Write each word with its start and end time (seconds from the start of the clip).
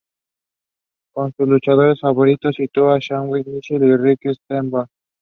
Como 1.13 1.29
sus 1.37 1.47
luchadores 1.47 1.99
favoritos, 1.99 2.55
citó 2.57 2.89
a 2.89 2.97
Shawn 2.97 3.29
Michaels 3.29 3.63
y 3.69 3.97
Ricky 3.97 4.33
Steamboat. 4.33 4.89